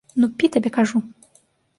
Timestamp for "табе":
0.55-0.69